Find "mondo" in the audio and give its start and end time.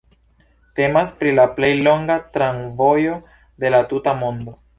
4.25-4.59